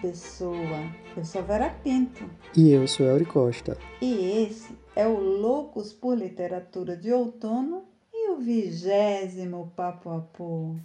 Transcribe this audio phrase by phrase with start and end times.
[0.00, 0.82] pessoa.
[1.16, 2.24] Eu sou Vera Pinto.
[2.56, 3.76] E eu sou Elri Costa.
[4.00, 10.80] E esse é o Loucos por Literatura de Outono e o vigésimo Papo a Papo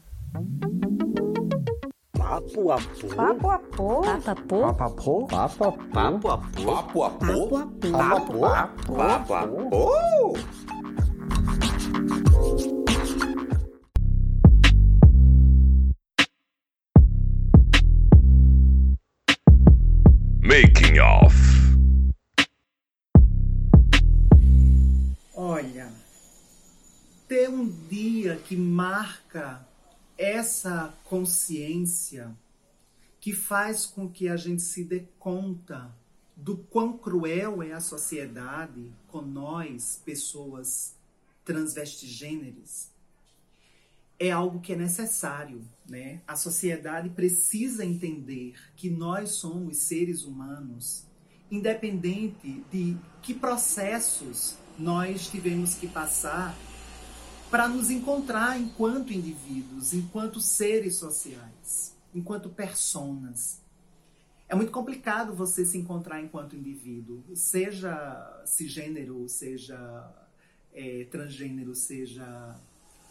[2.17, 7.09] Papo a Papo a Papo a Papo Papo a Papo Papo a Papo Papo a
[7.09, 10.74] Papo Papo a Papo
[20.99, 21.35] Off.
[25.33, 25.91] Olha,
[27.27, 29.67] ter um dia que marca
[30.17, 32.35] essa consciência
[33.19, 35.91] que faz com que a gente se dê conta
[36.35, 40.95] do quão cruel é a sociedade com nós, pessoas
[41.43, 42.91] transvestigêneres,
[44.19, 46.21] é algo que é necessário, né?
[46.27, 51.05] A sociedade precisa entender que nós somos seres humanos,
[51.51, 56.55] independente de que processos nós tivemos que passar
[57.49, 63.61] para nos encontrar enquanto indivíduos, enquanto seres sociais, enquanto personas.
[64.47, 70.11] É muito complicado você se encontrar enquanto indivíduo, seja cisgênero, seja
[70.73, 72.55] é, transgênero, seja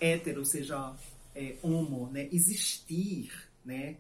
[0.01, 0.95] hétero, seja
[1.35, 2.29] é, homo, né?
[2.33, 3.31] existir,
[3.65, 3.97] né?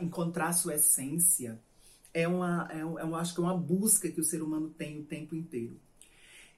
[0.00, 1.60] encontrar sua essência,
[2.14, 5.02] é uma, é, eu acho que é uma busca que o ser humano tem o
[5.02, 5.78] tempo inteiro.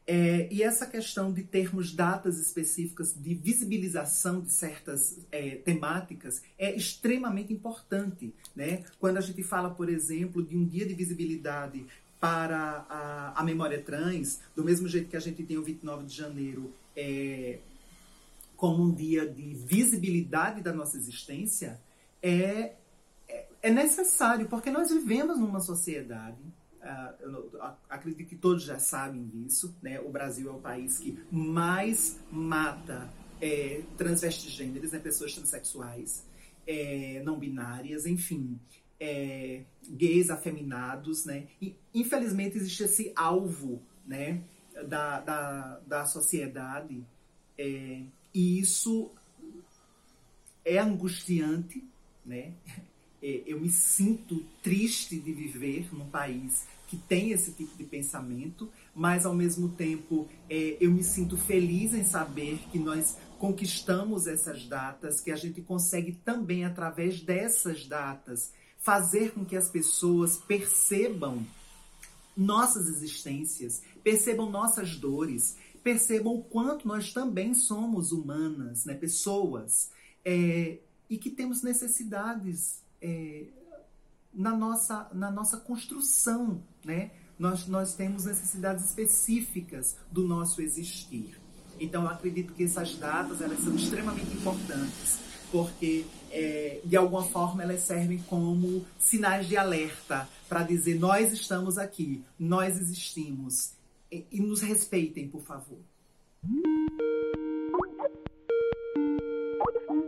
[0.06, 6.74] É, e essa questão de termos datas específicas de visibilização de certas é, temáticas é
[6.74, 8.32] extremamente importante.
[8.56, 8.84] Né?
[8.98, 11.84] Quando a gente fala, por exemplo, de um dia de visibilidade
[12.18, 16.16] para a, a memória trans, do mesmo jeito que a gente tem o 29 de
[16.16, 17.58] janeiro é,
[18.58, 21.80] como um dia de visibilidade da nossa existência,
[22.20, 22.74] é,
[23.28, 26.42] é, é necessário, porque nós vivemos numa sociedade
[26.78, 27.60] Uh, eu
[27.90, 30.00] acredito que todos já sabem disso, né?
[30.00, 35.00] O Brasil é o país que mais mata é, transvestigêneros, né?
[35.00, 36.24] pessoas transexuais,
[36.64, 38.60] é, não binárias, enfim,
[39.00, 41.48] é, gays afeminados, né?
[41.60, 44.40] E, infelizmente existe esse alvo, né?
[44.86, 47.04] Da, da, da sociedade
[47.58, 48.02] é,
[48.34, 49.10] e isso
[50.64, 51.82] é angustiante,
[52.24, 52.52] né?
[53.20, 58.70] É, eu me sinto triste de viver num país que tem esse tipo de pensamento,
[58.94, 64.66] mas ao mesmo tempo é, eu me sinto feliz em saber que nós conquistamos essas
[64.66, 71.46] datas, que a gente consegue também, através dessas datas, fazer com que as pessoas percebam
[72.36, 75.56] nossas existências, percebam nossas dores,
[75.88, 79.90] percebam o quanto nós também somos humanas, né, pessoas,
[80.22, 83.46] é, e que temos necessidades é,
[84.34, 86.62] na, nossa, na nossa construção.
[86.84, 87.10] Né?
[87.38, 91.40] Nós, nós temos necessidades específicas do nosso existir.
[91.80, 95.20] Então, eu acredito que essas datas elas são extremamente importantes,
[95.50, 101.78] porque, é, de alguma forma, elas servem como sinais de alerta para dizer: nós estamos
[101.78, 103.77] aqui, nós existimos,
[104.10, 105.78] e, e nos respeitem, por favor.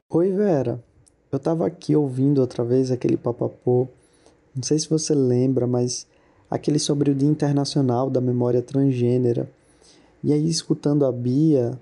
[0.08, 0.82] Oi, Vera.
[1.30, 3.86] Eu estava aqui ouvindo outra vez aquele papapô.
[4.54, 6.06] Não sei se você lembra, mas
[6.50, 9.48] aquele sobre o Dia Internacional da Memória Transgênera.
[10.24, 11.78] E aí, escutando a Bia,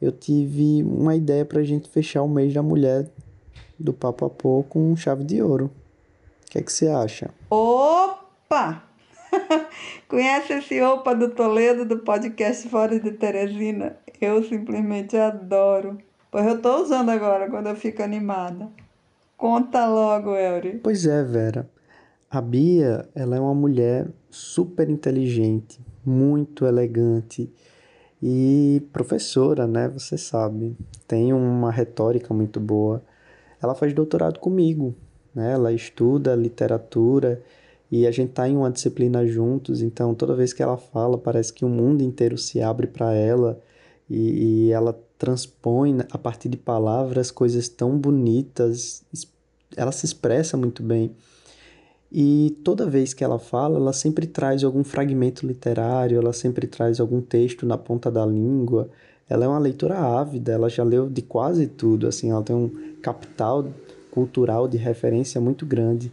[0.00, 3.10] eu tive uma ideia para a gente fechar o mês da mulher
[3.78, 5.70] do papapô com chave de ouro.
[6.46, 7.30] O que é que você acha?
[7.50, 8.85] Opa!
[10.08, 13.96] Conhece esse Opa do Toledo do podcast Fora de Teresina?
[14.20, 15.98] Eu simplesmente adoro.
[16.30, 18.70] Pois eu estou usando agora quando eu fico animada.
[19.36, 20.80] Conta logo, Elri.
[20.82, 21.68] Pois é, Vera.
[22.30, 27.50] A Bia, ela é uma mulher super inteligente, muito elegante
[28.22, 29.88] e professora, né?
[29.88, 30.76] Você sabe,
[31.06, 33.02] tem uma retórica muito boa.
[33.62, 34.94] Ela faz doutorado comigo,
[35.34, 35.52] né?
[35.52, 37.42] Ela estuda literatura
[37.90, 41.52] e a gente tá em uma disciplina juntos, então toda vez que ela fala, parece
[41.52, 43.60] que o mundo inteiro se abre para ela
[44.10, 49.02] e, e ela transpõe a partir de palavras coisas tão bonitas,
[49.76, 51.12] ela se expressa muito bem.
[52.10, 57.00] E toda vez que ela fala, ela sempre traz algum fragmento literário, ela sempre traz
[57.00, 58.88] algum texto na ponta da língua.
[59.28, 62.70] Ela é uma leitora ávida, ela já leu de quase tudo, assim, ela tem um
[63.02, 63.66] capital
[64.10, 66.12] cultural de referência muito grande.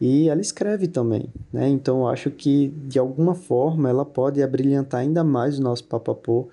[0.00, 1.68] E ela escreve também, né?
[1.68, 6.48] Então eu acho que de alguma forma ela pode abrilhantar ainda mais o nosso papapô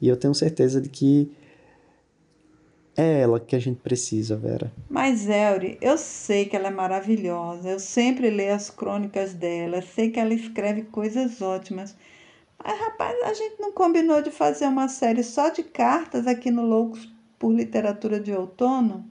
[0.00, 1.30] e eu tenho certeza de que
[2.96, 4.72] É ela que a gente precisa, Vera.
[4.88, 7.70] Mas, Elri, eu sei que ela é maravilhosa.
[7.70, 9.80] Eu sempre leio as crônicas dela.
[9.82, 11.96] Sei que ela escreve coisas ótimas.
[12.62, 16.64] Mas, rapaz, a gente não combinou de fazer uma série só de cartas aqui no
[16.66, 19.06] Loucos por Literatura de Outono?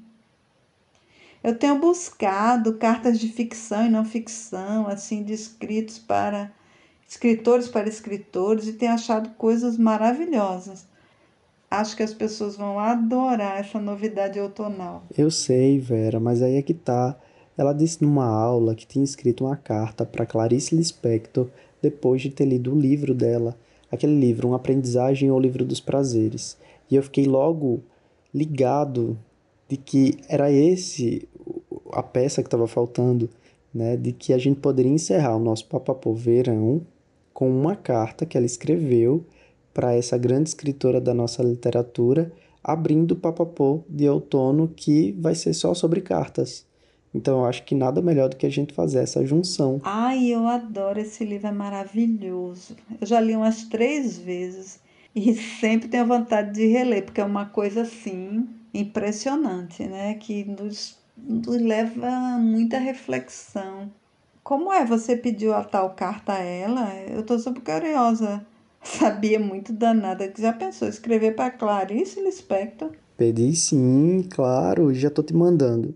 [1.44, 6.52] Eu tenho buscado cartas de ficção e não ficção, assim, de escritos para
[7.12, 10.86] escritores para escritores e tenho achado coisas maravilhosas.
[11.70, 15.04] Acho que as pessoas vão adorar essa novidade outonal.
[15.18, 17.18] Eu sei, Vera, mas aí é que tá.
[17.58, 21.50] Ela disse numa aula que tinha escrito uma carta para Clarice Lispector
[21.82, 23.58] depois de ter lido o livro dela,
[23.92, 26.58] aquele livro, Uma Aprendizagem ou Livro dos Prazeres.
[26.90, 27.84] E eu fiquei logo
[28.34, 29.18] ligado
[29.68, 31.28] de que era esse
[31.94, 33.30] a peça que estava faltando,
[33.74, 36.82] né, de que a gente poderia encerrar o nosso Papapô Verão
[37.34, 39.26] com uma carta que ela escreveu
[39.74, 42.32] para essa grande escritora da nossa literatura,
[42.64, 46.66] abrindo o Papapô de outono que vai ser só sobre cartas.
[47.14, 49.82] Então eu acho que nada melhor do que a gente fazer essa junção.
[49.84, 52.76] Ai, eu adoro esse livro, é maravilhoso.
[53.00, 54.80] Eu já li umas três vezes
[55.16, 60.14] e sempre tenho vontade de reler, porque é uma coisa assim impressionante, né?
[60.16, 60.98] Que nos,
[61.47, 62.09] leva
[62.39, 63.91] muita reflexão.
[64.44, 64.85] Como é?
[64.85, 66.94] Você pediu a tal carta a ela?
[67.09, 68.45] Eu tô super curiosa.
[68.83, 72.91] Sabia muito danada que já pensou escrever para Clarice Lispector?
[73.15, 75.94] Pedi sim, claro, já tô te mandando.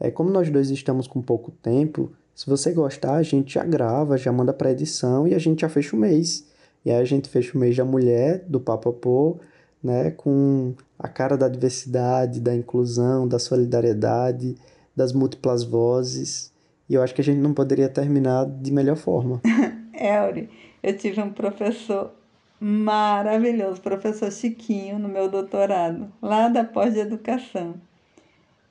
[0.00, 4.18] É como nós dois estamos com pouco tempo, se você gostar, a gente já grava,
[4.18, 6.46] já manda para edição e a gente já fecha o mês.
[6.84, 9.38] E aí a gente fecha o mês da mulher, do Papapô,
[9.82, 14.56] né, com a cara da diversidade, da inclusão, da solidariedade,
[14.94, 16.52] das múltiplas vozes.
[16.88, 19.40] E eu acho que a gente não poderia terminar de melhor forma.
[19.92, 20.48] Elri,
[20.82, 22.12] eu tive um professor
[22.60, 27.74] maravilhoso, professor Chiquinho, no meu doutorado, lá da pós-educação.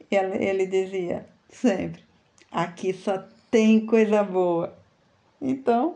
[0.10, 2.04] Ele, ele dizia sempre:
[2.52, 4.74] aqui só tem coisa boa.
[5.42, 5.96] Então,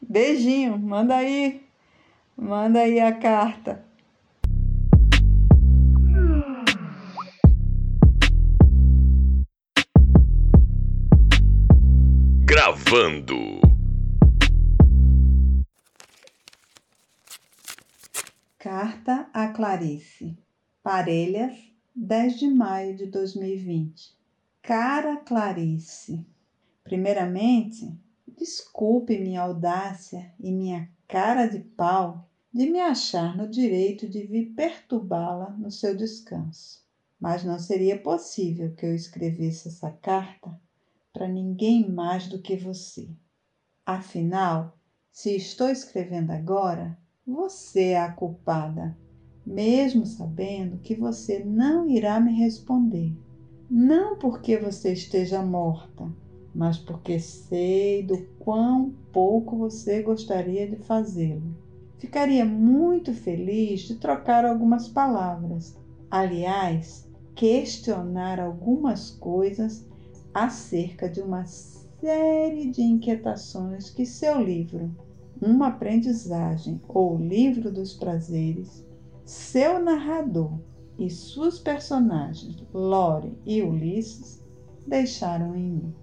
[0.00, 1.62] beijinho, manda aí,
[2.36, 3.85] manda aí a carta.
[18.60, 20.38] Carta a Clarice.
[20.84, 21.58] Parelhas,
[21.96, 24.16] 10 de maio de 2020.
[24.62, 26.24] Cara Clarice.
[26.84, 27.92] Primeiramente,
[28.28, 34.54] desculpe minha audácia e minha cara de pau de me achar no direito de vir
[34.54, 36.84] perturbá-la no seu descanso.
[37.18, 40.56] Mas não seria possível que eu escrevesse essa carta
[41.16, 43.08] para ninguém mais do que você.
[43.86, 44.76] Afinal,
[45.10, 46.94] se estou escrevendo agora,
[47.26, 48.94] você é a culpada,
[49.46, 53.14] mesmo sabendo que você não irá me responder.
[53.70, 56.06] Não porque você esteja morta,
[56.54, 61.50] mas porque sei do quão pouco você gostaria de fazê-lo.
[61.98, 65.74] Ficaria muito feliz de trocar algumas palavras.
[66.10, 69.82] Aliás, questionar algumas coisas
[70.36, 74.94] acerca de uma série de inquietações que seu livro,
[75.40, 78.84] Uma Aprendizagem ou Livro dos Prazeres,
[79.24, 80.60] seu narrador
[80.98, 84.44] e suas personagens, Lore e Ulisses,
[84.86, 85.94] deixaram em mim.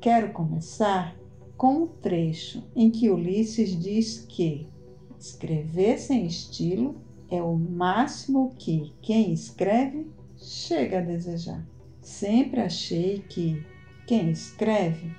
[0.00, 1.16] Quero começar
[1.56, 4.68] com um trecho em que Ulisses diz que
[5.16, 6.96] escrever sem estilo
[7.30, 11.64] é o máximo que quem escreve chega a desejar.
[12.00, 13.64] Sempre achei que
[14.06, 15.10] quem escreve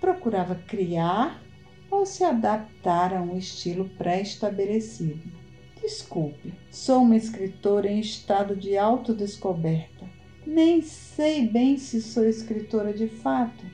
[0.00, 1.42] procurava criar
[1.90, 5.38] ou se adaptar a um estilo pré-estabelecido.
[5.80, 10.06] Desculpe, sou uma escritora em estado de autodescoberta.
[10.46, 13.64] Nem sei bem se sou escritora de fato.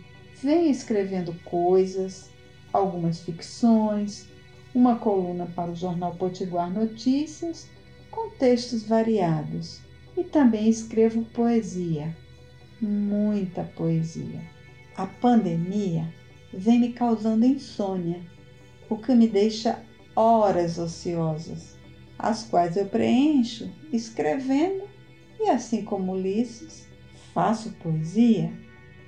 [0.43, 2.31] Venho escrevendo coisas,
[2.73, 4.29] algumas ficções,
[4.75, 7.69] uma coluna para o jornal Potiguar Notícias,
[8.11, 9.81] com textos variados.
[10.17, 12.15] E também escrevo poesia,
[12.81, 14.54] muita poesia.
[14.97, 16.09] A pandemia
[16.53, 18.23] vem me causando insônia,
[18.89, 19.83] o que me deixa
[20.15, 21.77] horas ociosas,
[22.17, 24.89] as quais eu preencho escrevendo
[25.41, 26.87] e, assim como Ulisses,
[27.33, 28.53] faço poesia,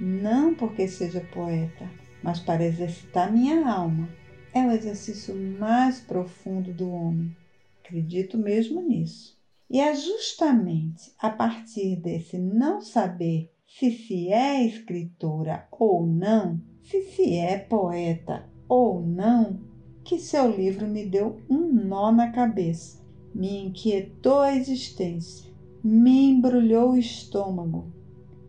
[0.01, 1.89] não porque seja poeta,
[2.21, 4.09] mas para exercitar minha alma.
[4.53, 7.37] É o exercício mais profundo do homem.
[7.85, 9.39] Acredito mesmo nisso.
[9.69, 17.03] E é justamente a partir desse não saber se se é escritora ou não, se
[17.03, 19.61] se é poeta ou não,
[20.03, 23.05] que seu livro me deu um nó na cabeça,
[23.35, 25.53] me inquietou a existência,
[25.85, 27.93] me embrulhou o estômago.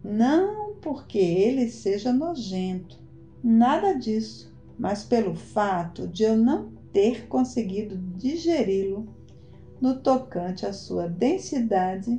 [0.02, 2.98] Não porque ele seja nojento,
[3.44, 9.06] nada disso, mas pelo fato de eu não ter conseguido digeri-lo
[9.82, 12.18] no tocante à sua densidade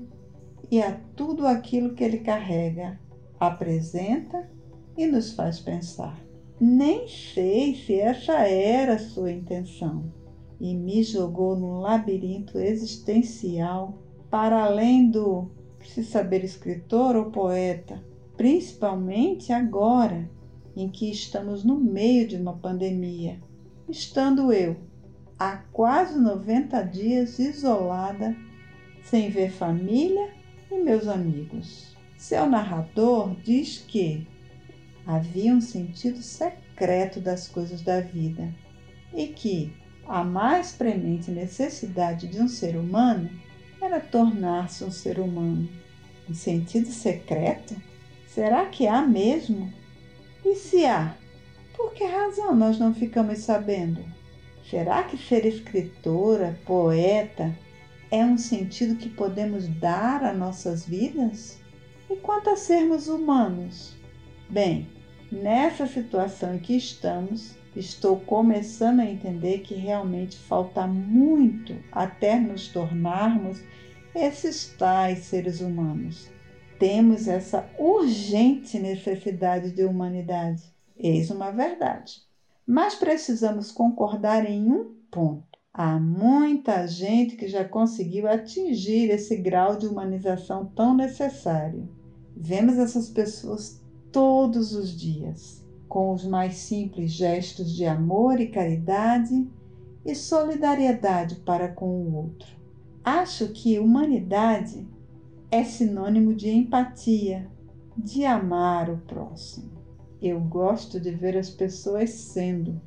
[0.70, 3.00] e a tudo aquilo que ele carrega,
[3.38, 4.48] apresenta
[4.96, 6.18] e nos faz pensar.
[6.60, 10.12] Nem sei se essa era sua intenção,
[10.60, 18.04] e me jogou num labirinto existencial para além do se saber escritor ou poeta,
[18.36, 20.28] principalmente agora
[20.76, 23.40] em que estamos no meio de uma pandemia,
[23.88, 24.76] estando eu
[25.38, 28.36] há quase 90 dias isolada,
[29.02, 30.37] sem ver família
[30.70, 31.96] e meus amigos.
[32.16, 34.26] Seu narrador diz que
[35.06, 38.52] havia um sentido secreto das coisas da vida
[39.14, 39.72] e que
[40.06, 43.30] a mais premente necessidade de um ser humano
[43.80, 45.68] era tornar-se um ser humano.
[46.28, 47.74] Um sentido secreto?
[48.26, 49.72] Será que há mesmo?
[50.44, 51.14] E se há,
[51.76, 54.04] por que razão nós não ficamos sabendo?
[54.68, 57.56] Será que ser escritora, poeta,
[58.10, 61.58] é um sentido que podemos dar a nossas vidas?
[62.08, 63.94] E quanto a sermos humanos?
[64.48, 64.88] Bem,
[65.30, 72.68] nessa situação em que estamos, estou começando a entender que realmente falta muito até nos
[72.68, 73.62] tornarmos
[74.14, 76.30] esses tais seres humanos.
[76.78, 80.62] Temos essa urgente necessidade de humanidade.
[80.96, 82.22] Eis uma verdade.
[82.66, 85.47] Mas precisamos concordar em um ponto.
[85.80, 91.88] Há muita gente que já conseguiu atingir esse grau de humanização tão necessário.
[92.36, 93.80] Vemos essas pessoas
[94.10, 99.46] todos os dias, com os mais simples gestos de amor e caridade
[100.04, 102.48] e solidariedade para com o outro.
[103.04, 104.84] Acho que humanidade
[105.48, 107.48] é sinônimo de empatia,
[107.96, 109.70] de amar o próximo.
[110.20, 112.80] Eu gosto de ver as pessoas sendo,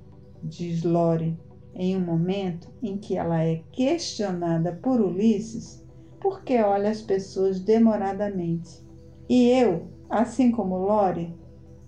[0.43, 1.39] diz Lore,
[1.73, 5.81] em um momento em que ela é questionada por Ulisses
[6.21, 8.79] porque olha as pessoas demoradamente.
[9.27, 11.35] E eu, assim como Lore,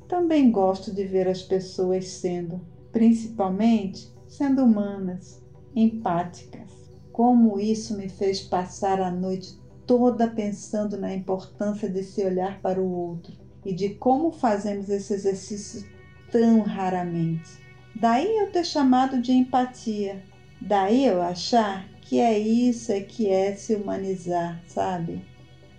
[0.08, 2.60] também gosto de ver as pessoas sendo,
[2.92, 5.42] principalmente sendo humanas,
[5.76, 6.72] empáticas.
[7.12, 12.82] Como isso me fez passar a noite toda pensando na importância de se olhar para
[12.82, 15.88] o outro e de como fazemos esse exercício
[16.32, 17.63] tão raramente.
[17.96, 20.24] Daí eu ter chamado de empatia.
[20.60, 25.24] Daí eu achar que é isso é que é se humanizar, sabe?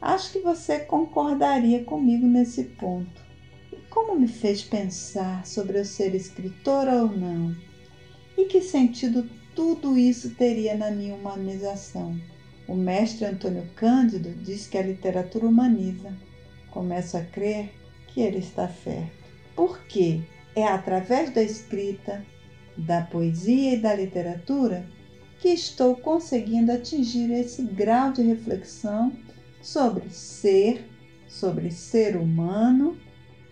[0.01, 3.23] Acho que você concordaria comigo nesse ponto.
[3.73, 7.55] E como me fez pensar sobre eu ser escritora ou não?
[8.37, 12.19] E que sentido tudo isso teria na minha humanização?
[12.67, 16.17] O mestre Antônio Cândido diz que a literatura humaniza.
[16.71, 17.71] Começo a crer
[18.09, 19.25] que ele está certo.
[19.55, 20.21] Porque
[20.55, 22.25] é através da escrita,
[22.77, 24.87] da poesia e da literatura
[25.41, 29.13] que estou conseguindo atingir esse grau de reflexão
[29.61, 30.85] sobre ser,
[31.29, 32.97] sobre ser humano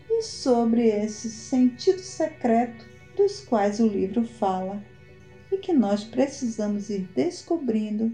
[0.09, 2.85] e sobre esse sentido secreto
[3.17, 4.83] dos quais o livro fala
[5.51, 8.11] e que nós precisamos ir descobrindo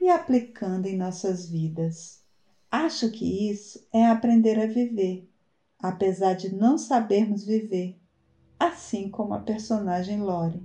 [0.00, 2.22] e aplicando em nossas vidas.
[2.70, 5.30] Acho que isso é aprender a viver,
[5.78, 8.00] apesar de não sabermos viver,
[8.58, 10.62] assim como a personagem Lore.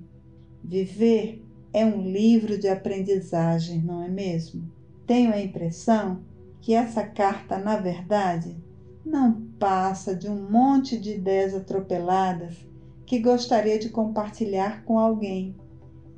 [0.64, 4.70] Viver é um livro de aprendizagem, não é mesmo?
[5.06, 6.24] Tenho a impressão
[6.62, 8.58] que essa carta, na verdade,
[9.06, 12.68] não passa de um monte de ideias atropeladas
[13.06, 15.56] que gostaria de compartilhar com alguém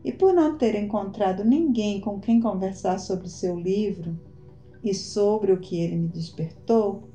[0.04, 4.20] e por não ter encontrado ninguém com quem conversar sobre seu livro
[4.84, 7.08] e sobre o que ele me despertou,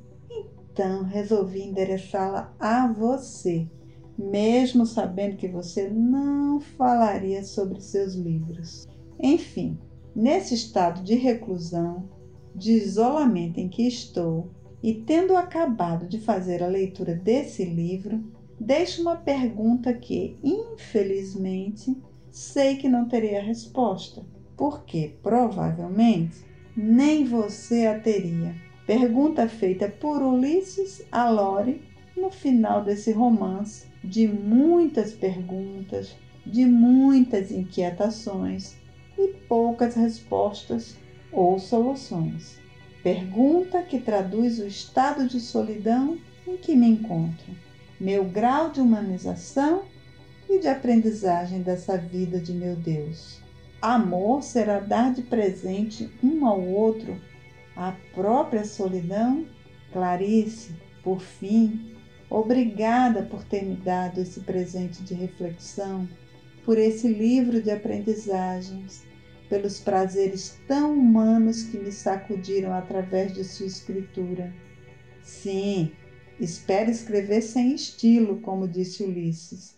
[0.71, 3.67] então resolvi endereçá-la a você,
[4.17, 8.87] mesmo sabendo que você não falaria sobre seus livros.
[9.19, 9.77] Enfim,
[10.15, 12.09] nesse estado de reclusão,
[12.55, 14.49] de isolamento em que estou,
[14.81, 18.23] e tendo acabado de fazer a leitura desse livro,
[18.59, 21.95] deixo uma pergunta que, infelizmente,
[22.31, 26.45] sei que não teria resposta, porque provavelmente
[26.75, 28.55] nem você a teria.
[28.85, 31.81] Pergunta feita por Ulisses a Lore
[32.17, 38.75] no final desse romance, de muitas perguntas, de muitas inquietações
[39.17, 40.97] e poucas respostas
[41.31, 42.59] ou soluções.
[43.03, 47.53] Pergunta que traduz o estado de solidão em que me encontro,
[47.99, 49.83] meu grau de humanização
[50.49, 53.39] e de aprendizagem dessa vida de meu Deus.
[53.81, 57.21] Amor será dar de presente um ao outro
[57.75, 59.45] a própria solidão?
[59.93, 61.86] Clarice, por fim,
[62.29, 66.07] obrigada por ter me dado esse presente de reflexão,
[66.65, 69.03] por esse livro de aprendizagens,
[69.49, 74.53] pelos prazeres tão humanos que me sacudiram através de sua escritura.
[75.23, 75.91] Sim,
[76.39, 79.75] espero escrever sem estilo, como disse Ulisses.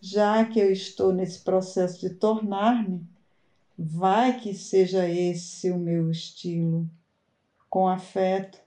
[0.00, 3.06] Já que eu estou nesse processo de tornar-me,
[3.76, 6.88] vai que seja esse o meu estilo.
[7.68, 8.63] Com afeto,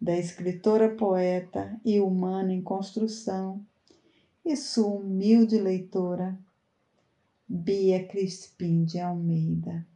[0.00, 3.64] da escritora poeta e humana em construção,
[4.44, 6.38] e sua humilde leitora,
[7.46, 9.86] Bia Crispim de Almeida.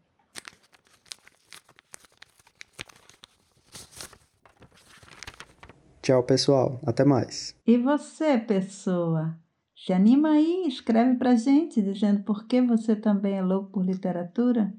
[6.02, 6.78] Tchau, pessoal.
[6.84, 7.56] Até mais.
[7.66, 9.38] E você, pessoa?
[9.74, 14.74] Se anima aí, escreve pra gente dizendo por que você também é louco por literatura.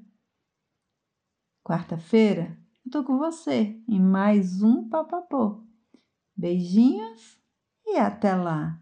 [1.64, 2.56] Quarta-feira,
[2.86, 5.60] eu tô com você em mais um Papapô.
[6.36, 7.40] Beijinhos
[7.84, 8.80] e até lá!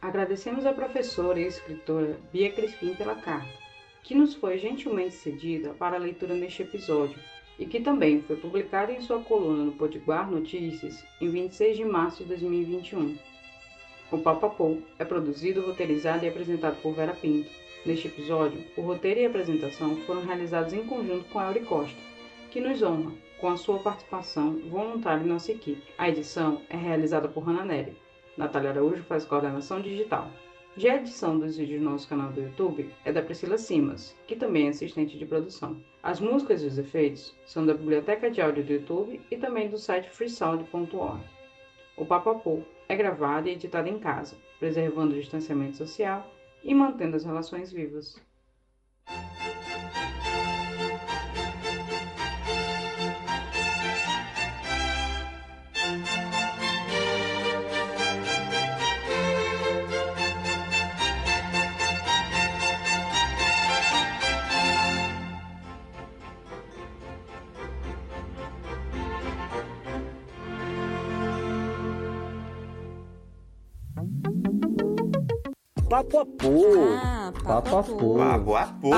[0.00, 3.69] Agradecemos à professora e escritora Bia Crispim pela carta,
[4.10, 7.16] que nos foi gentilmente cedida para leitura neste episódio
[7.56, 12.24] e que também foi publicada em sua coluna no Potiguar Notícias em 26 de março
[12.24, 13.16] de 2021.
[14.10, 17.48] O Papapô é produzido, roteirizado e apresentado por Vera Pinto.
[17.86, 21.96] Neste episódio, o roteiro e a apresentação foram realizados em conjunto com Auri Costa,
[22.50, 25.84] que nos honra com a sua participação voluntária em nossa equipe.
[25.96, 27.96] A edição é realizada por Hannah Nery.
[28.36, 30.28] Natália Araújo faz coordenação digital.
[30.80, 34.34] Já a edição dos vídeos do nosso canal do YouTube é da Priscila Simas, que
[34.34, 35.76] também é assistente de produção.
[36.02, 39.76] As músicas e os efeitos são da biblioteca de áudio do YouTube e também do
[39.76, 41.20] site freesound.org.
[41.98, 46.26] O Papapô é gravado e editado em casa, preservando o distanciamento social
[46.64, 48.18] e mantendo as relações vivas.
[76.00, 76.48] Papo a pô.
[76.96, 78.14] Ah, Papo a pô.
[78.16, 78.90] Papo a pô.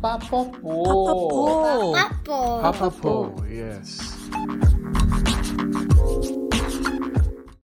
[0.00, 0.44] Papapô.
[0.50, 1.92] Papapô.
[1.92, 2.60] Papapô.
[2.60, 4.01] Papapô, yes.